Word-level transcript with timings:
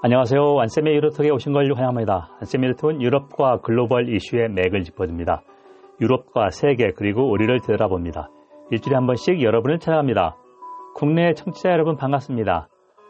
안녕하세요. 0.00 0.60
안쌤의 0.60 0.94
유로톡에 0.94 1.28
오신 1.30 1.52
걸 1.52 1.72
환영합니다. 1.74 2.30
안쌤의 2.40 2.68
유로톡은 2.68 3.02
유럽과 3.02 3.60
글로벌 3.62 4.08
이슈의 4.08 4.48
맥을 4.50 4.84
짚어줍니다. 4.84 5.42
유럽과 6.00 6.50
세계 6.50 6.92
그리고 6.92 7.28
우리를 7.28 7.60
되돌아봅니다. 7.62 8.30
일주일에 8.70 8.94
한 8.94 9.06
번씩 9.06 9.42
여러분을 9.42 9.80
찾아갑니다. 9.80 10.36
국내 10.94 11.34
청취자 11.34 11.70
여러분 11.70 11.96
반갑습니다. 11.96 12.68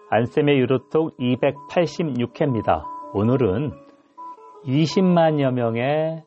안쌤의 0.09 0.59
유로톡 0.61 1.15
286회입니다. 1.19 2.85
오늘은 3.13 3.73
20만여 4.65 5.53
명의 5.53 6.23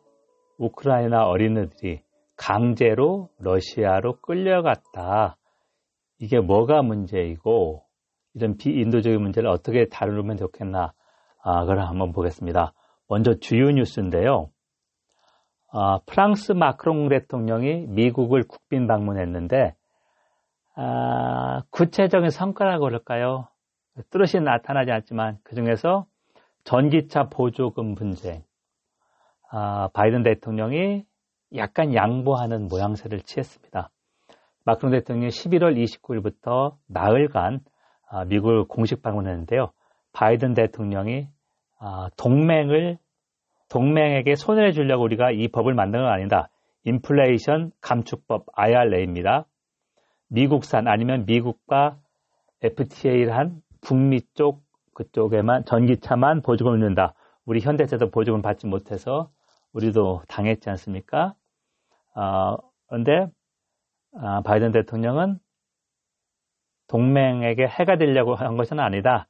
우크라이나 0.59 1.25
어린이들이 1.25 2.01
강제로 2.37 3.29
러시아로 3.39 4.17
끌려갔다. 4.21 5.37
이게 6.19 6.39
뭐가 6.39 6.83
문제이고 6.83 7.81
이런 8.33 8.57
비인도적인 8.57 9.21
문제를 9.21 9.49
어떻게 9.49 9.87
다루면 9.87 10.37
좋겠나 10.37 10.93
아, 11.43 11.59
그걸 11.61 11.79
한번 11.79 12.11
보겠습니다. 12.11 12.73
먼저 13.07 13.33
주요 13.39 13.71
뉴스인데요. 13.71 14.49
아, 15.73 15.99
프랑스 16.05 16.51
마크롱 16.51 17.09
대통령이 17.09 17.87
미국을 17.87 18.43
국빈 18.47 18.87
방문했는데 18.87 19.73
아, 20.75 21.61
구체적인 21.71 22.29
성과라고 22.29 22.85
그럴까요? 22.85 23.47
뚜렷이 24.09 24.39
나타나지 24.39 24.91
않지만 24.91 25.37
그 25.43 25.55
중에서 25.55 26.05
전기차 26.63 27.29
보조금 27.29 27.95
분쟁 27.95 28.43
아, 29.49 29.89
바이든 29.93 30.23
대통령이 30.23 31.05
약간 31.55 31.93
양보하는 31.93 32.67
모양새를 32.67 33.21
취했습니다. 33.21 33.89
마크롱 34.63 34.91
대통령이 34.91 35.29
11월 35.29 35.75
29일부터 35.75 36.77
나흘간 36.87 37.55
아, 37.55 37.71
미국을 38.27 38.65
공식 38.65 39.01
방문했는데요. 39.01 39.71
바이든 40.13 40.53
대통령이 40.53 41.27
아, 41.79 42.09
동맹을 42.17 42.97
동맹에게 43.69 44.35
손해를 44.35 44.73
주려고 44.73 45.03
우리가 45.03 45.31
이 45.31 45.47
법을 45.47 45.73
만든 45.73 46.01
건 46.01 46.11
아니다. 46.11 46.49
인플레이션 46.83 47.71
감축법 47.79 48.45
IRA입니다. 48.53 49.45
미국산 50.27 50.87
아니면 50.87 51.25
미국과 51.25 51.97
FTA를 52.61 53.35
한 53.35 53.61
북미 53.81 54.21
쪽 54.33 54.61
그쪽에만 54.93 55.65
전기차만 55.65 56.41
보조금을 56.41 56.79
넣는다. 56.79 57.13
우리 57.45 57.61
현대차도 57.61 58.11
보조금 58.11 58.41
받지 58.41 58.67
못해서 58.67 59.31
우리도 59.73 60.21
당했지 60.27 60.69
않습니까? 60.69 61.33
어, 62.15 62.57
그런데 62.87 63.27
아, 64.17 64.41
바이든 64.41 64.71
대통령은 64.71 65.39
동맹에게 66.91 67.65
해가 67.67 67.97
되려고 67.97 68.35
한 68.35 68.57
것은 68.57 68.79
아니다. 68.79 69.27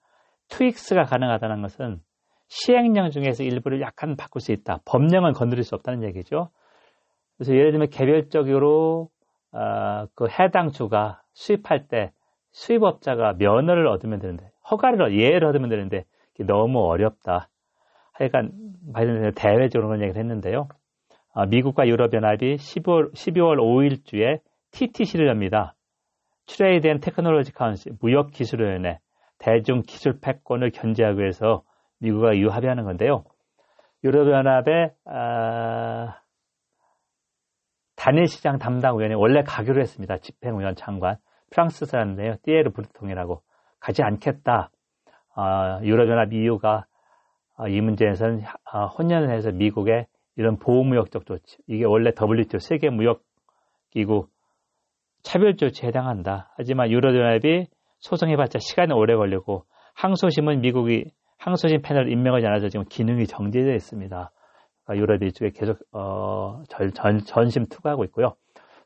트윅스가 0.49 1.03
가능하다는 1.03 1.61
것은 1.61 1.99
시행령 2.47 3.11
중에서 3.11 3.43
일부를 3.43 3.81
약간 3.81 4.17
바꿀 4.17 4.41
수 4.41 4.51
있다. 4.51 4.79
법령은 4.85 5.33
건드릴 5.33 5.63
수 5.63 5.75
없다는 5.75 6.03
얘기죠. 6.03 6.49
그래서 7.37 7.53
예를 7.53 7.71
들면 7.71 7.89
개별적으로 7.89 9.09
어, 9.53 10.05
그 10.15 10.27
해당 10.27 10.71
주가 10.71 11.21
수입할 11.33 11.87
때 11.87 12.11
수입업자가 12.51 13.33
면허를 13.37 13.87
얻으면 13.87 14.19
되는데 14.19 14.49
허가를 14.69 15.17
예를 15.17 15.45
얻으면 15.45 15.69
되는데 15.69 16.05
너무 16.39 16.79
어렵다. 16.79 17.49
하여간 18.13 18.51
바이든 18.93 19.33
대외적으로 19.35 19.89
그런 19.89 20.01
얘기를 20.01 20.19
했는데요. 20.19 20.67
어, 21.33 21.45
미국과 21.45 21.87
유럽연합이 21.87 22.55
12월, 22.55 23.13
12월 23.13 23.57
5일 23.57 24.03
주에 24.03 24.39
TTC를 24.71 25.27
엽니다. 25.27 25.75
Trade 26.47 26.87
and 26.87 26.99
Technology 26.99 27.53
Council 27.53 27.93
무역기술위원회 28.01 28.99
대중 29.37 29.81
기술 29.81 30.19
패권을 30.19 30.71
견제하기 30.71 31.19
위해서 31.19 31.63
미국과 31.99 32.37
EU 32.37 32.49
합의하는 32.49 32.83
건데요. 32.83 33.23
유럽연합의 34.03 34.93
아, 35.05 36.17
단일 37.95 38.27
시장 38.27 38.57
담당 38.57 38.97
위원회 38.97 39.15
원래 39.15 39.43
가기로 39.43 39.79
했습니다. 39.79 40.17
집행위원 40.17 40.75
장관 40.75 41.17
프랑스 41.51 41.85
사람인데요. 41.85 42.35
띠에르 42.43 42.71
브루통이라고 42.71 43.41
가지 43.79 44.01
않겠다. 44.03 44.71
아, 45.35 45.79
유럽연합 45.83 46.33
EU가 46.33 46.85
아, 47.57 47.67
이 47.67 47.79
문제에서는 47.79 48.41
아, 48.63 48.85
혼연을 48.85 49.29
해서 49.29 49.51
미국의 49.51 50.07
이런 50.35 50.57
보호무역적 50.57 51.25
조치 51.25 51.57
이게 51.67 51.85
원래 51.85 52.11
WTO 52.19 52.59
세계무역기구 52.59 54.27
차별 55.23 55.55
조치에 55.55 55.89
해당한다. 55.89 56.51
하지만 56.57 56.89
유럽연합이 56.89 57.67
소송해봤자 57.99 58.59
시간이 58.59 58.93
오래 58.93 59.15
걸리고 59.15 59.65
항소심은 59.95 60.61
미국이 60.61 61.05
항소심 61.37 61.81
패널 61.81 62.11
임명하지 62.11 62.45
않아서 62.47 62.69
지금 62.69 62.85
기능이 62.87 63.25
정지되어 63.25 63.73
있습니다. 63.73 64.31
그러니까 64.83 65.01
유럽 65.01 65.23
이쪽에 65.23 65.51
계속 65.51 65.79
어, 65.91 66.63
전, 66.69 66.91
전, 66.93 67.19
전심 67.19 67.65
투구하고 67.65 68.03
있고요. 68.05 68.35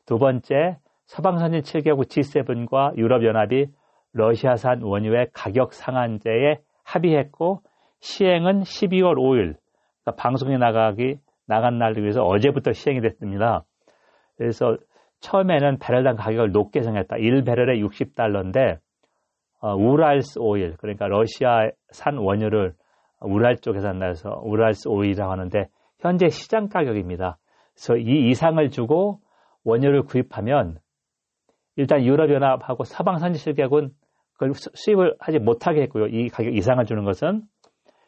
두 0.06 0.18
번째, 0.18 0.78
서방선진 1.08 1.62
7개국 1.62 2.08
G7과 2.08 2.98
유럽연합이 2.98 3.68
러시아산 4.14 4.82
원유의 4.82 5.30
가격 5.34 5.74
상한제에 5.74 6.60
합의했고 6.84 7.62
시행은 8.00 8.62
12월 8.62 9.16
5일 9.16 9.56
그러니까 10.04 10.16
방송에 10.18 10.58
나가기 10.58 11.18
나간 11.48 11.78
날을 11.78 12.02
위해서 12.02 12.24
어제부터 12.24 12.72
시행이 12.74 13.02
됐습니다. 13.02 13.66
그래서 14.38 14.78
처음에는 15.22 15.80
배럴당 15.80 16.16
가격을 16.16 16.52
높게 16.52 16.82
정했다. 16.82 17.16
1배럴에 17.16 17.82
60달러인데 17.88 18.80
어, 19.62 19.76
우랄스 19.76 20.40
오일 20.40 20.76
그러니까 20.78 21.08
러시아산 21.08 22.18
원유를 22.18 22.74
우랄 23.22 23.58
쪽에서 23.58 23.94
나서 23.94 24.40
우랄스 24.44 24.88
오일이라고 24.88 25.32
하는데 25.32 25.68
현재 26.00 26.30
시장 26.30 26.70
가격입니다. 26.70 27.38
그래서 27.74 27.98
이 27.98 28.30
이상을 28.30 28.70
주고 28.70 29.20
원유를 29.64 30.04
구입하면 30.04 30.78
일단 31.76 32.04
유럽연합하고 32.04 32.84
서방 32.84 33.18
선진실격은 33.18 33.92
그걸 34.34 34.52
수입을 34.54 35.16
하지 35.20 35.40
못하게 35.40 35.84
했고요. 35.84 36.08
이 36.08 36.30
가격 36.30 36.56
이상을 36.56 36.84
주는 36.86 37.04
것은 37.04 37.44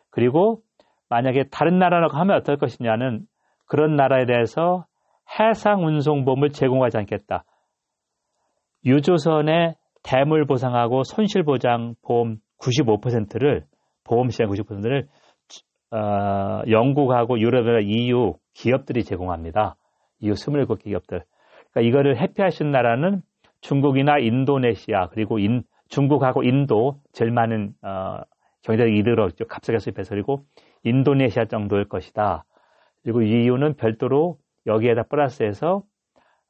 그리고 0.10 0.62
만약에 1.10 1.46
다른 1.52 1.80
나라라고 1.80 2.18
하면 2.18 2.38
어떨 2.38 2.58
것이냐는 2.58 3.26
그런 3.66 3.96
나라에 3.96 4.26
대해서 4.26 4.86
해상 5.40 5.86
운송보험을 5.86 6.50
제공하지 6.50 6.98
않겠다. 6.98 7.44
유조선의 8.86 9.76
대물 10.04 10.46
보상하고 10.46 11.04
손실 11.04 11.44
보장 11.44 11.96
보험 12.04 12.38
95%를 12.60 13.66
보험 14.04 14.30
시장 14.30 14.48
90%를 14.50 15.08
어, 15.92 16.62
영국하고 16.70 17.40
유럽이나 17.40 17.80
EU 17.82 18.36
기업들이 18.54 19.04
제공합니다. 19.04 19.76
EU 20.20 20.34
27개 20.34 20.84
기업들. 20.84 21.24
그러니까 21.72 21.90
이거를 21.90 22.18
회피하신 22.18 22.72
나라는 22.72 23.22
중국이나 23.62 24.18
인도네시아 24.20 25.08
그리고 25.10 25.40
인, 25.40 25.64
중국하고 25.90 26.44
인도 26.44 27.00
제일 27.14 27.32
많은 27.32 27.74
어, 27.82 28.22
경제적 28.64 28.94
이득을 28.94 29.32
값싸게 29.48 29.80
수입해서 29.80 30.10
그리고 30.10 30.44
인도네시아 30.84 31.46
정도일 31.46 31.88
것이다. 31.88 32.46
그리고 33.04 33.22
EU는 33.22 33.76
별도로 33.76 34.38
여기에다 34.68 35.04
플러스해서 35.04 35.84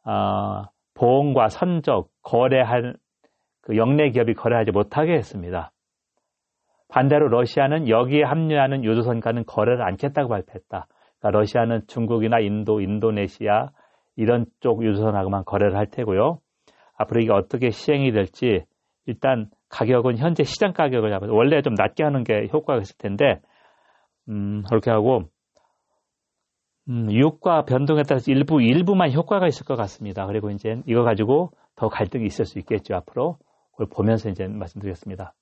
어, 0.03 0.63
보험과 0.93 1.49
선적 1.49 2.09
거래한 2.23 2.95
그 3.61 3.77
영내 3.77 4.09
기업이 4.09 4.33
거래하지 4.33 4.71
못하게 4.71 5.13
했습니다. 5.13 5.71
반대로 6.89 7.27
러시아는 7.27 7.89
여기에 7.89 8.23
합류하는 8.23 8.83
유조선과는 8.83 9.45
거래를 9.45 9.83
않겠다고 9.83 10.29
발표했다. 10.29 10.87
그러니까 11.19 11.39
러시아는 11.39 11.81
중국이나 11.87 12.39
인도, 12.39 12.79
인도네시아 12.79 13.69
이런 14.15 14.45
쪽 14.61 14.83
유조선하고만 14.83 15.43
거래를 15.45 15.75
할 15.75 15.87
테고요. 15.87 16.39
앞으로 16.97 17.21
이게 17.21 17.31
어떻게 17.31 17.69
시행이 17.69 18.11
될지 18.11 18.63
일단 19.05 19.49
가격은 19.69 20.17
현재 20.17 20.43
시장 20.43 20.73
가격을 20.73 21.09
잡아서 21.11 21.33
원래 21.33 21.61
좀 21.61 21.73
낮게 21.75 22.03
하는 22.03 22.23
게 22.23 22.47
효과가 22.51 22.79
있을 22.79 22.97
텐데 22.97 23.41
음, 24.29 24.63
그렇게 24.69 24.89
하고 24.91 25.23
음, 26.89 27.11
유혹과 27.11 27.65
변동에 27.65 28.03
따라서 28.03 28.31
일부 28.31 28.61
일부만 28.61 29.11
효과가 29.11 29.47
있을 29.47 29.65
것 29.65 29.75
같습니다. 29.75 30.25
그리고 30.25 30.49
이제 30.49 30.81
이거 30.85 31.03
가지고 31.03 31.51
더 31.75 31.89
갈등이 31.89 32.25
있을 32.25 32.45
수 32.45 32.59
있겠죠 32.59 32.95
앞으로 32.95 33.37
그걸 33.71 33.87
보면서 33.89 34.29
이제 34.29 34.47
말씀드리겠습니다. 34.47 35.33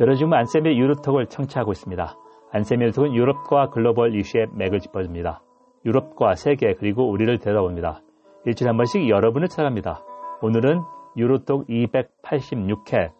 여러 0.00 0.14
지금 0.14 0.32
안쌤의 0.32 0.76
유로톡을 0.76 1.26
청취하고 1.26 1.72
있습니다. 1.72 2.16
안쌤의 2.52 2.82
유로톡은 2.88 3.14
유럽과 3.14 3.70
글로벌 3.70 4.14
이슈의 4.16 4.48
맥을 4.54 4.80
짚어줍니다. 4.80 5.42
유럽과 5.84 6.34
세계 6.34 6.74
그리고 6.74 7.08
우리를 7.08 7.38
되돌아봅니다. 7.38 8.00
일주일에 8.44 8.70
한 8.70 8.76
번씩 8.76 9.08
여러분을 9.08 9.48
찾아갑니다. 9.48 10.04
오늘은 10.42 10.82
유로톡 11.16 11.66
286회 11.68 13.12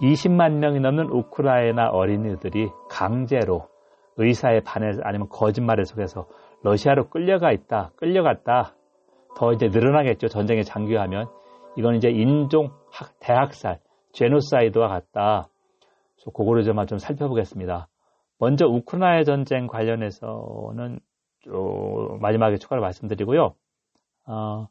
20만 0.00 0.52
명이 0.54 0.80
넘는 0.80 1.10
우크라이나 1.10 1.90
어린이들이 1.90 2.70
강제로 2.88 3.66
의사의 4.18 4.62
반해 4.62 4.90
아니면 5.02 5.28
거짓말에 5.28 5.84
속해서 5.84 6.26
러시아로 6.62 7.08
끌려가 7.08 7.52
있다, 7.52 7.92
끌려갔다. 7.96 8.74
더 9.36 9.52
이제 9.52 9.68
늘어나겠죠. 9.68 10.28
전쟁에 10.28 10.62
장기화하면. 10.62 11.28
이건 11.76 11.94
이제 11.94 12.10
인종 12.10 12.72
대학살, 13.20 13.78
제노사이드와 14.12 14.88
같다. 14.88 15.48
그래서 16.16 16.30
그거를 16.32 16.64
좀, 16.64 16.84
좀 16.86 16.98
살펴보겠습니다. 16.98 17.88
먼저 18.38 18.66
우크라이나 18.66 19.22
전쟁 19.22 19.68
관련해서는 19.68 20.98
마지막에 22.20 22.56
추가로 22.56 22.80
말씀드리고요. 22.82 23.54
어, 24.26 24.68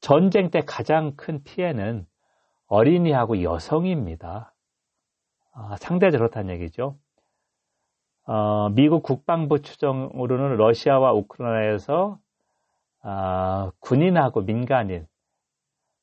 전쟁 0.00 0.50
때 0.50 0.60
가장 0.66 1.14
큰 1.16 1.42
피해는 1.44 2.06
어린이하고 2.66 3.42
여성입니다. 3.42 4.52
아, 5.52 5.76
상대적으로 5.76 6.30
그렇다는 6.30 6.54
얘기죠. 6.54 6.96
어, 8.32 8.68
미국 8.68 9.02
국방부 9.02 9.60
추정으로는 9.60 10.54
러시아와 10.56 11.12
우크라이나에서 11.14 12.16
아, 13.02 13.72
군인하고 13.80 14.42
민간인 14.42 15.08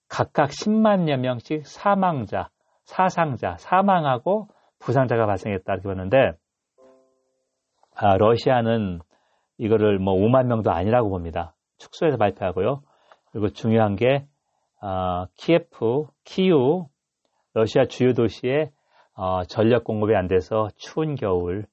각각 0.09 0.50
10만여 0.50 1.15
명씩 1.19 1.65
사망자, 1.65 2.50
사상자, 2.83 3.56
사망하고 3.59 4.50
부상자가 4.77 5.25
발생했다 5.25 5.71
이렇게 5.71 5.88
봤는데 5.88 6.33
아, 7.95 8.18
러시아는 8.18 9.00
이거를 9.57 9.97
뭐 9.97 10.13
5만 10.15 10.47
명도 10.47 10.69
아니라고 10.69 11.09
봅니다. 11.09 11.56
축소해서 11.77 12.18
발표하고요. 12.18 12.81
그리고 13.31 13.51
중요한 13.51 13.95
게 13.95 14.27
어, 14.81 15.27
키예프, 15.38 16.07
키우, 16.25 16.89
러시아 17.53 17.85
주요 17.85 18.12
도시에 18.12 18.71
어, 19.13 19.45
전력 19.45 19.85
공급이 19.85 20.13
안 20.13 20.27
돼서 20.27 20.68
추운 20.75 21.15
겨울 21.15 21.65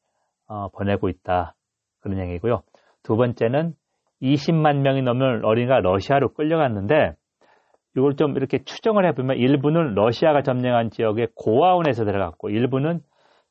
어, 0.46 0.68
보내고 0.68 1.08
있다. 1.08 1.54
그런 2.00 2.18
얘기고요. 2.20 2.62
두 3.02 3.16
번째는 3.16 3.74
20만 4.22 4.78
명이 4.78 5.02
넘는 5.02 5.44
어린이가 5.44 5.80
러시아로 5.80 6.34
끌려갔는데 6.34 7.14
이걸 7.96 8.16
좀 8.16 8.36
이렇게 8.36 8.62
추정을 8.64 9.06
해보면 9.08 9.36
일부는 9.36 9.94
러시아가 9.94 10.42
점령한 10.42 10.90
지역의 10.90 11.28
고아원에서 11.36 12.04
들어갔고 12.04 12.50
일부는 12.50 13.00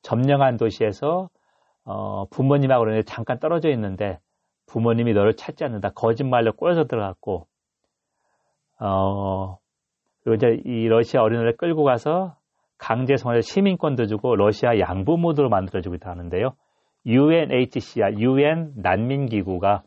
점령한 0.01 0.57
도시에서 0.57 1.29
어, 1.85 2.25
부모님하고 2.29 3.01
잠깐 3.03 3.39
떨어져 3.39 3.69
있는데 3.69 4.19
부모님이 4.67 5.13
너를 5.13 5.35
찾지 5.35 5.63
않는다. 5.63 5.91
거짓말로 5.91 6.53
꼬여서 6.53 6.85
들어갔고 6.85 7.47
어, 8.79 9.57
그리고 10.23 10.35
이제 10.35 10.61
이 10.65 10.87
러시아 10.87 11.21
어린이를 11.21 11.57
끌고 11.57 11.83
가서 11.83 12.35
강제 12.77 13.15
성화에 13.15 13.41
시민권도 13.41 14.07
주고 14.07 14.35
러시아 14.35 14.77
양부 14.79 15.17
모드로 15.17 15.49
만들어주고 15.49 15.95
있다 15.95 16.09
하는데요. 16.09 16.53
UNHCR, 17.05 18.19
UN 18.19 18.73
난민기구가 18.75 19.83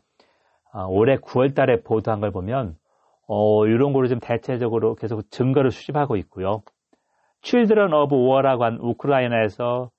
어, 0.73 0.85
올해 0.87 1.17
9월 1.17 1.55
달에 1.55 1.81
보도한 1.81 2.19
걸 2.19 2.31
보면 2.31 2.75
어, 3.27 3.65
이런 3.65 3.93
거를 3.93 4.09
좀 4.09 4.19
대체적으로 4.19 4.95
계속 4.95 5.29
증거를 5.31 5.71
수집하고 5.71 6.15
있고요. 6.17 6.61
Children 7.41 7.93
of 7.93 8.15
War라고 8.15 8.63
한 8.63 8.77
우크라이나에서 8.79 9.89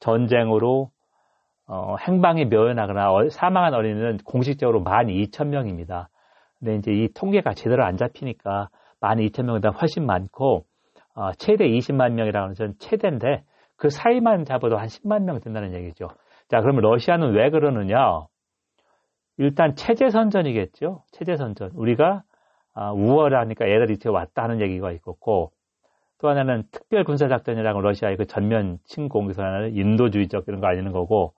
전쟁으로 0.00 0.90
어, 1.66 1.96
행방이 2.06 2.44
묘연하거나 2.46 3.28
사망한 3.30 3.74
어린이는 3.74 4.18
공식적으로 4.24 4.82
12,000명입니다. 4.82 6.08
근데 6.58 6.76
이제 6.76 6.92
이 6.92 7.08
통계가 7.12 7.54
제대로 7.54 7.84
안 7.84 7.96
잡히니까 7.96 8.68
12,000명보다 9.00 9.80
훨씬 9.80 10.06
많고 10.06 10.64
어, 11.14 11.32
최대 11.38 11.68
20만 11.68 12.12
명이라는 12.12 12.54
건 12.54 12.74
최대인데 12.78 13.44
그 13.76 13.88
사이만 13.88 14.44
잡아도 14.44 14.76
한 14.76 14.86
10만 14.86 15.22
명 15.22 15.40
된다는 15.40 15.74
얘기죠. 15.74 16.08
자, 16.48 16.60
그러면 16.60 16.82
러시아는 16.82 17.32
왜 17.32 17.50
그러느냐? 17.50 18.26
일단 19.36 19.74
체제 19.74 20.10
선전이겠죠. 20.10 21.02
체제 21.10 21.36
선전. 21.36 21.72
우리가 21.74 22.22
아, 22.74 22.92
우월하니까 22.92 23.66
애들이 23.66 23.98
뒤에 23.98 24.10
왔다 24.10 24.42
하는 24.42 24.60
얘기가 24.60 24.90
있었고 24.92 25.52
또 26.18 26.28
하나는 26.28 26.64
특별 26.70 27.04
군사 27.04 27.28
작전이라고 27.28 27.80
러시아의 27.80 28.16
그 28.16 28.26
전면 28.26 28.78
침공 28.84 29.30
에서 29.30 29.42
하나는 29.42 29.76
인도주의적 29.76 30.44
이런 30.48 30.60
거 30.60 30.66
아니는 30.66 30.92
거고 30.92 31.34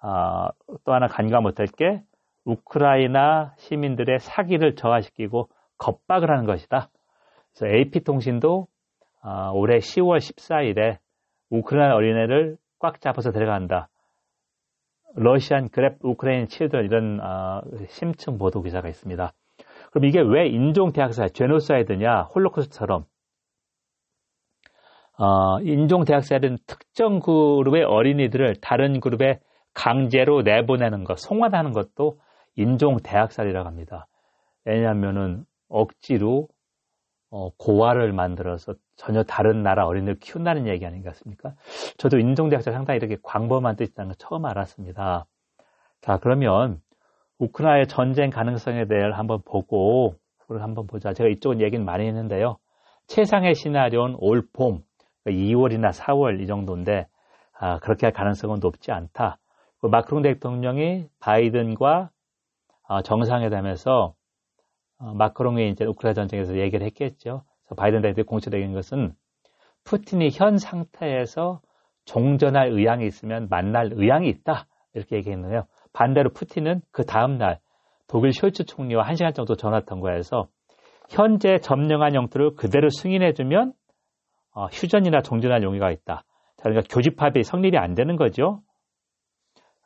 아, 0.00 0.50
또 0.84 0.92
하나 0.92 1.06
간과 1.06 1.40
못할 1.40 1.66
게 1.66 2.02
우크라이나 2.44 3.54
시민들의 3.56 4.18
사기를 4.20 4.76
저하시키고 4.76 5.48
겁박을 5.78 6.30
하는 6.30 6.44
것이다. 6.44 6.90
그래서 7.56 7.74
AP통신도 7.74 8.66
아, 9.22 9.50
올해 9.54 9.78
10월 9.78 10.18
14일에 10.18 10.98
우크라이나 11.50 11.94
어린애를 11.94 12.58
꽉 12.78 13.00
잡아서 13.00 13.30
데려간다. 13.32 13.88
Russian 15.14 15.68
grab 15.68 15.98
Ukraine 16.02 16.46
child 16.46 16.84
이런 16.84 17.20
아, 17.22 17.62
심층 17.88 18.38
보도 18.38 18.62
기사가 18.62 18.88
있습니다. 18.88 19.32
그럼 19.90 20.04
이게 20.04 20.20
왜 20.20 20.48
인종 20.48 20.92
대학살, 20.92 21.30
제노사이드냐, 21.30 22.22
홀로코스트처럼 22.34 23.04
어, 25.16 25.60
인종 25.60 26.04
대학살은 26.04 26.58
특정 26.66 27.20
그룹의 27.20 27.84
어린이들을 27.84 28.56
다른 28.60 28.98
그룹에 28.98 29.38
강제로 29.72 30.42
내보내는 30.42 31.04
것, 31.04 31.18
송환하는 31.18 31.72
것도 31.72 32.18
인종 32.56 32.96
대학살이라고 32.96 33.66
합니다. 33.66 34.06
왜냐하면은 34.64 35.44
억지로 35.68 36.48
어, 37.36 37.50
고아를 37.58 38.12
만들어서 38.12 38.74
전혀 38.94 39.24
다른 39.24 39.64
나라 39.64 39.86
어린이를 39.86 40.20
키운다는 40.20 40.68
얘기 40.68 40.86
아닌가습니까 40.86 41.54
저도 41.98 42.20
인종대학자 42.20 42.70
상당히 42.70 42.98
이렇게 42.98 43.16
광범한 43.24 43.74
뜻이라는 43.74 44.10
걸 44.10 44.14
처음 44.18 44.44
알았습니다. 44.44 45.26
자, 46.00 46.18
그러면 46.22 46.80
우크라이나의 47.40 47.88
전쟁 47.88 48.30
가능성에 48.30 48.86
대해 48.86 49.10
한번 49.10 49.40
보고, 49.44 50.14
우리 50.46 50.60
한번 50.60 50.86
보자. 50.86 51.12
제가 51.12 51.28
이쪽은 51.28 51.60
얘기는 51.60 51.84
많이 51.84 52.06
했는데요. 52.06 52.58
최상의 53.08 53.56
시나리오는 53.56 54.16
올 54.20 54.46
봄, 54.52 54.82
2월이나 55.26 55.68
그러니까 55.68 55.90
4월 55.90 56.40
이 56.40 56.46
정도인데, 56.46 57.08
아, 57.58 57.78
그렇게 57.80 58.06
할 58.06 58.12
가능성은 58.12 58.60
높지 58.60 58.92
않다. 58.92 59.38
마크롱 59.80 60.22
대통령이 60.22 61.08
바이든과 61.18 62.10
어, 62.86 63.02
정상회담에서 63.02 63.90
어, 64.02 64.14
마크롱이 65.14 65.70
이제 65.70 65.84
우크라이나 65.84 66.14
전쟁에서 66.14 66.58
얘기를 66.58 66.86
했겠죠. 66.86 67.42
바이든 67.76 68.02
대통령이 68.02 68.24
공식적인 68.24 68.72
것은 68.72 69.14
푸틴이 69.84 70.30
현 70.32 70.58
상태에서 70.58 71.60
종전할 72.04 72.68
의향이 72.68 73.06
있으면 73.06 73.48
만날 73.50 73.90
의향이 73.92 74.28
있다 74.28 74.66
이렇게 74.94 75.16
얘기했는데요. 75.16 75.64
반대로 75.92 76.30
푸틴은 76.30 76.82
그 76.90 77.04
다음 77.04 77.38
날 77.38 77.58
독일 78.06 78.30
숄츠 78.30 78.66
총리와 78.66 79.04
한 79.06 79.16
시간 79.16 79.32
정도 79.32 79.54
전화 79.54 79.80
통과해서 79.80 80.48
현재 81.10 81.58
점령한 81.58 82.14
영토를 82.14 82.54
그대로 82.54 82.88
승인해주면 82.88 83.72
어, 84.54 84.66
휴전이나 84.66 85.20
종전할 85.22 85.62
용의가 85.62 85.90
있다. 85.90 86.24
그러니까 86.62 86.86
교집합이 86.90 87.42
성립이 87.42 87.76
안 87.76 87.94
되는 87.94 88.16
거죠. 88.16 88.62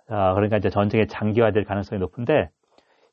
어, 0.08 0.34
그러니까 0.34 0.58
이제 0.58 0.68
전쟁의 0.68 1.08
장기화될 1.08 1.64
가능성이 1.64 2.00
높은데 2.00 2.50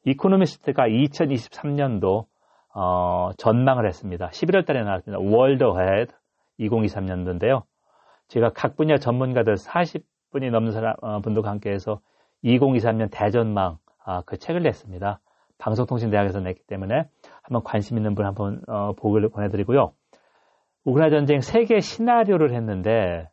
이코노미스트가 0.06 0.88
2023년도 0.88 2.26
어, 2.74 3.32
전망을 3.38 3.88
했습니다. 3.88 4.30
11월 4.30 4.66
달에 4.66 4.84
나왔습니다. 4.84 5.20
World 5.24 5.64
Ahead 5.64 6.14
2023년도인데요. 6.60 7.64
제가 8.28 8.52
각 8.54 8.76
분야 8.76 8.98
전문가들 8.98 9.56
40분이 9.56 10.52
넘는 10.52 10.72
사람, 10.72 10.96
어, 11.02 11.20
분들과 11.22 11.50
함께해서 11.50 12.00
2023년 12.44 13.10
대전망 13.12 13.78
아, 14.04 14.22
그 14.26 14.38
책을 14.38 14.62
냈습니다. 14.62 15.20
방송통신대학에서 15.58 16.42
냈기 16.42 16.62
때문에 16.68 17.06
한번 17.42 17.64
관심 17.64 17.98
있는 17.98 18.14
분 18.14 18.26
한번 18.26 18.62
어, 18.68 18.94
보기를 18.94 19.30
보내드리고요. 19.30 19.94
우크라이나 20.84 21.18
전쟁 21.18 21.42
세계 21.42 21.80
시나리오를 21.80 22.54
했는데 22.54 23.30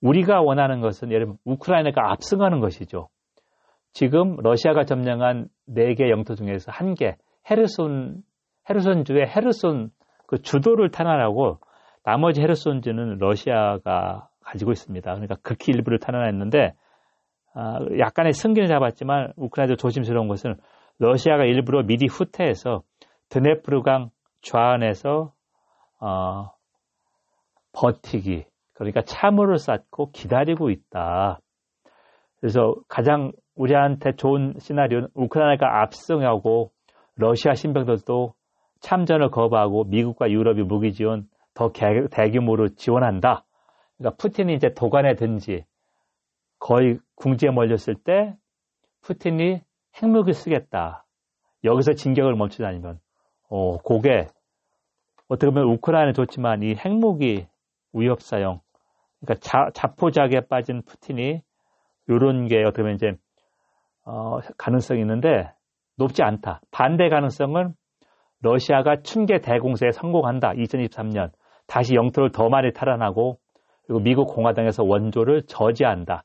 우리가 0.00 0.40
원하는 0.42 0.80
것은 0.80 1.10
예를 1.10 1.26
들면 1.26 1.38
우크라이나가 1.44 2.12
압승하는 2.12 2.60
것이죠. 2.60 3.08
지금 3.92 4.36
러시아가 4.36 4.84
점령한 4.84 5.48
4개 5.68 6.10
영토 6.10 6.34
중에서 6.34 6.70
한 6.72 6.94
개, 6.94 7.16
헤르손, 7.50 8.22
헤르손주의 8.68 9.26
헤르손 9.26 9.90
그 10.26 10.40
주도를 10.42 10.90
탄환하고 10.90 11.58
나머지 12.04 12.40
헤르손주는 12.40 13.18
러시아가 13.18 14.28
가지고 14.40 14.72
있습니다. 14.72 15.10
그러니까 15.10 15.36
극히 15.42 15.72
일부를 15.72 15.98
탄환했는데 15.98 16.74
아, 17.54 17.78
약간의 17.98 18.32
승기는 18.34 18.68
잡았지만 18.68 19.32
우크라이나도 19.36 19.76
조심스러운 19.76 20.28
것은 20.28 20.56
러시아가 20.98 21.44
일부러 21.44 21.82
미리 21.82 22.06
후퇴해서 22.06 22.82
드네프르강 23.30 24.10
좌안에서 24.42 25.32
어, 26.00 26.50
버티기 27.72 28.44
그러니까 28.74 29.02
참으로 29.02 29.56
쌓고 29.56 30.12
기다리고 30.12 30.70
있다. 30.70 31.40
그래서 32.40 32.74
가장 32.88 33.32
우리한테 33.58 34.12
좋은 34.12 34.54
시나리오는 34.58 35.08
우크라이나가 35.14 35.82
압승하고 35.82 36.70
러시아 37.16 37.54
신병들도 37.54 38.34
참전을 38.80 39.30
거부하고 39.30 39.84
미국과 39.84 40.30
유럽이 40.30 40.62
무기 40.62 40.92
지원 40.92 41.28
더 41.54 41.72
대규모로 41.72 42.68
지원한다. 42.76 43.44
그러니까 43.96 44.16
푸틴이 44.16 44.54
이제 44.54 44.72
도관에 44.74 45.16
든지 45.16 45.64
거의 46.60 46.98
궁지에 47.16 47.50
몰렸을 47.50 47.96
때 48.04 48.36
푸틴이 49.02 49.60
핵무기 50.00 50.32
쓰겠다. 50.32 51.04
여기서 51.64 51.94
진격을 51.94 52.36
멈추지 52.36 52.64
않으면 52.64 53.00
어, 53.50 53.78
고게 53.78 54.28
어떻게 55.26 55.50
보면 55.50 55.68
우크라이나는 55.74 56.14
좋지만 56.14 56.62
이 56.62 56.76
핵무기 56.76 57.48
위협 57.92 58.22
사용 58.22 58.60
그러니까 59.20 59.40
자, 59.40 59.70
자포자기에 59.74 60.42
빠진 60.48 60.82
푸틴이 60.82 61.42
이런 62.06 62.46
게 62.46 62.62
어떻게 62.62 62.82
보면 62.82 62.94
이제 62.94 63.18
어, 64.08 64.38
가능성이 64.56 65.00
있는데 65.00 65.50
높지 65.96 66.22
않다. 66.22 66.62
반대 66.70 67.10
가능성은 67.10 67.74
러시아가 68.40 69.02
춘계 69.02 69.40
대공세에 69.40 69.90
성공한다. 69.92 70.52
2023년 70.52 71.30
다시 71.66 71.94
영토를 71.94 72.30
더 72.30 72.48
많이 72.48 72.72
탈환하고 72.72 73.38
그리고 73.84 74.00
미국 74.00 74.34
공화당에서 74.34 74.82
원조를 74.84 75.42
저지한다. 75.42 76.24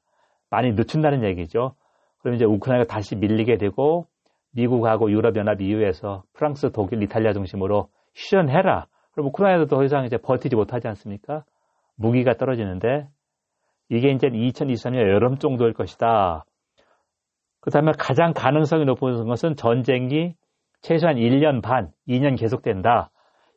많이 0.50 0.72
늦춘다는 0.72 1.24
얘기죠. 1.24 1.75
그럼 2.20 2.36
이제 2.36 2.46
우크라이나가 2.46 2.88
다시 2.88 3.16
밀리게 3.18 3.58
되고 3.58 4.08
미국하고 4.52 5.12
유럽연합 5.12 5.62
이후에서 5.62 6.24
프랑스, 6.34 6.72
독일, 6.72 7.02
이탈리아 7.04 7.34
중심으로 7.34 7.90
휴전해라. 8.16 8.86
그럼 9.12 9.28
우크라이나도 9.28 9.66
더 9.66 9.84
이상 9.84 10.06
이제 10.06 10.18
버티지 10.18 10.56
못하지 10.56 10.88
않습니까? 10.88 11.44
무기가 11.96 12.36
떨어지는데 12.36 13.08
이게 13.90 14.12
이제 14.12 14.30
2023년 14.30 15.00
여름 15.00 15.38
정도일 15.38 15.74
것이다. 15.74 16.46
그 17.63 17.72
다음에 17.72 17.93
가장 17.98 18.34
가능성이 18.34 18.84
높은 18.84 19.25
것은 19.25 19.55
전쟁이 19.55 20.36
최소한 20.82 21.15
1년 21.15 21.62
반, 21.62 21.93
2년 22.10 22.38
계속된다. 22.38 23.10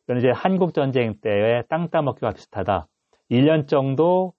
이건 0.05 0.19
이제 0.19 0.29
한국 0.33 0.73
전쟁 0.73 1.15
때의 1.19 1.65
땅 1.67 1.89
따먹기와 1.89 2.31
비슷하다. 2.31 2.87
1년 3.29 3.67
정도 3.67 4.31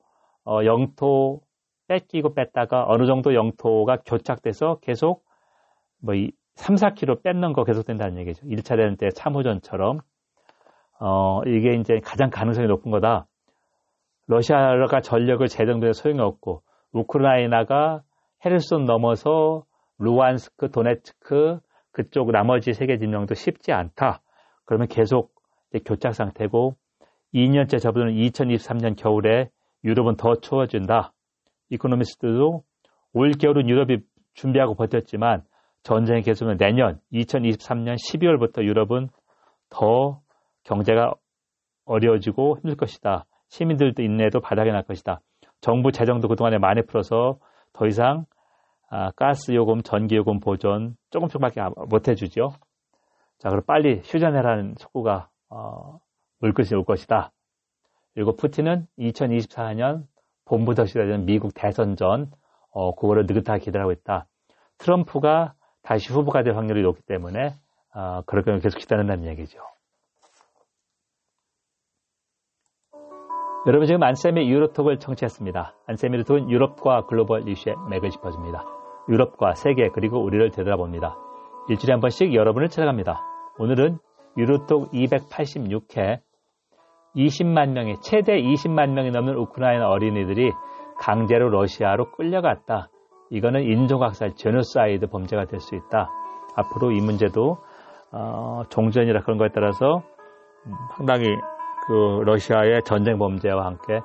어, 0.47 0.65
영토 0.65 1.43
뺏기고 1.87 2.33
뺐다가 2.33 2.87
어느 2.89 3.05
정도 3.05 3.35
영토가 3.35 3.99
교착돼서 4.07 4.79
계속 4.81 5.23
뭐 6.01 6.15
3, 6.55 6.77
4km 6.77 7.23
뺏는 7.23 7.53
거 7.53 7.65
계속된다는 7.65 8.17
얘기죠. 8.21 8.47
1차 8.47 8.71
대전 8.71 8.97
때 8.97 9.11
참호전처럼. 9.11 10.01
어, 10.99 11.43
이게 11.45 11.75
이제 11.75 12.01
가장 12.03 12.31
가능성이 12.31 12.69
높은 12.69 12.91
거다. 12.91 13.27
러시아가 14.29 15.03
전력을 15.03 15.47
재정비해 15.47 15.93
소용이 15.93 16.21
없고, 16.21 16.63
우크라이나가 16.93 18.03
헤르손 18.45 18.85
넘어서 18.85 19.65
루안스크, 19.99 20.71
도네츠크, 20.71 21.59
그쪽 21.91 22.31
나머지 22.31 22.73
세계 22.73 22.99
진영도 22.99 23.35
쉽지 23.35 23.73
않다. 23.73 24.21
그러면 24.65 24.87
계속 24.89 25.33
교착 25.85 26.15
상태고, 26.15 26.75
2년째 27.35 27.81
접어드는 27.81 28.15
2023년 28.15 28.97
겨울에 28.97 29.51
유럽은 29.85 30.17
더 30.17 30.37
추워진다. 30.37 31.13
이코노미스트도 31.71 32.63
올 33.15 33.31
겨울은 33.33 33.69
유럽이 33.69 33.99
준비하고 34.35 34.75
버텼지만 34.75 35.43
전쟁이 35.83 36.23
계속은 36.23 36.57
내년 36.57 37.01
2023년 37.13 37.97
12월부터 37.97 38.65
유럽은 38.65 39.09
더 39.71 40.21
경제가 40.65 41.15
어려워지고 41.85 42.59
힘들 42.59 42.77
것이다. 42.77 43.25
시민들도 43.49 44.03
인내도 44.03 44.41
바닥에 44.41 44.71
날 44.71 44.83
것이다. 44.83 45.21
정부 45.61 45.91
재정도 45.91 46.29
그동안에 46.29 46.59
많이 46.59 46.83
풀어서 46.83 47.39
더 47.73 47.87
이상 47.87 48.27
아, 48.91 49.11
가스 49.13 49.53
요금, 49.53 49.83
전기 49.83 50.17
요금 50.17 50.41
보전 50.41 50.97
조금씩밖에 51.11 51.61
못 51.89 52.09
해주죠. 52.09 52.53
자, 53.39 53.51
그럼 53.51 53.63
빨리 53.67 54.01
휴전해라는 54.05 54.77
촉구가 54.77 55.29
어, 55.51 56.01
물끝이 56.41 56.75
올 56.75 56.85
것이다. 56.85 57.33
그리고 58.15 58.35
푸틴은 58.37 58.87
2024년 58.99 60.05
본부터 60.45 60.87
시작되는 60.87 61.27
미국 61.27 61.53
대선 61.55 61.97
전 61.97 62.31
어, 62.71 62.95
그거를 62.95 63.27
느긋하게 63.27 63.61
기다리고 63.65 63.93
있다. 63.93 64.27
트럼프가 64.79 65.55
다시 65.83 66.13
후보가 66.13 66.43
될 66.43 66.57
확률이 66.57 66.83
높기 66.83 67.03
때문에 67.03 67.55
어, 67.95 68.23
그렇게 68.27 68.59
계속 68.59 68.79
기다린다는 68.79 69.27
얘기죠. 69.27 69.59
여러분 73.69 73.87
지금 73.87 74.03
안쌤의 74.03 74.49
유로톡을 74.49 74.99
청취했습니다. 74.99 75.75
안쌤의 75.87 76.21
유로톡은 76.21 76.51
유럽과 76.51 77.05
글로벌 77.05 77.47
이슈에 77.47 77.75
맥을 77.91 78.09
짚어줍니다. 78.09 78.65
유럽과 79.11 79.57
세계 79.57 79.91
그리고 79.91 80.25
우리를 80.25 80.51
되돌아봅니다. 80.53 81.19
일주일에 81.69 81.93
한 81.93 82.01
번씩 82.01 82.33
여러분을 82.33 82.69
찾아갑니다. 82.71 83.21
오늘은 83.59 83.99
유로톡 84.39 84.91
286회 84.93 86.21
20만 87.15 87.73
명의 87.73 87.97
최대 88.01 88.41
20만 88.41 88.93
명이 88.93 89.11
넘는 89.11 89.37
우크라이나 89.37 89.91
어린이들이 89.91 90.51
강제로 90.99 91.51
러시아로 91.51 92.13
끌려갔다. 92.13 92.89
이거는 93.29 93.65
인종학살, 93.65 94.35
제노사이드 94.35 95.09
범죄가 95.09 95.45
될 95.45 95.61
수 95.61 95.75
있다. 95.75 96.09
앞으로 96.57 96.93
이 96.93 97.03
문제도 97.03 97.59
어, 98.13 98.63
종전이라 98.71 99.21
그런 99.25 99.37
거에 99.37 99.49
따라서 99.53 100.03
상당히 100.97 101.27
그 101.89 102.21
러시아의 102.25 102.83
전쟁 102.85 103.19
범죄와 103.19 103.65
함께 103.65 104.01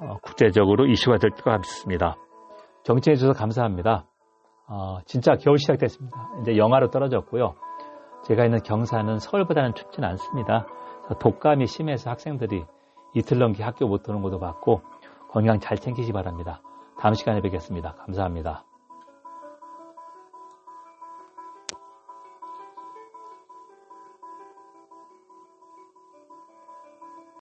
어, 0.00 0.16
국제적으로 0.22 0.86
이슈가 0.86 1.18
될 1.18 1.30
것 1.30 1.44
같습니다. 1.44 2.16
정치해 2.82 3.14
주셔서 3.14 3.38
감사합니다. 3.38 4.06
어, 4.68 4.98
진짜 5.06 5.36
겨울 5.36 5.58
시작됐습니다. 5.58 6.16
이제 6.40 6.56
영하로 6.56 6.90
떨어졌고요. 6.90 7.54
제가 8.24 8.44
있는 8.44 8.60
경사는 8.62 9.18
서울보다는 9.18 9.74
춥진 9.74 10.04
않습니다. 10.04 10.66
독감이 11.20 11.66
심해서 11.66 12.10
학생들이 12.10 12.64
이틀 13.14 13.38
넘게 13.38 13.62
학교 13.62 13.86
못 13.86 14.08
오는 14.08 14.22
것도 14.22 14.38
봤고 14.38 14.82
건강 15.30 15.60
잘 15.60 15.76
챙기시 15.76 16.08
기 16.08 16.12
바랍니다. 16.12 16.60
다음 16.98 17.14
시간에 17.14 17.40
뵙겠습니다. 17.40 17.94
감사합니다. 17.94 18.64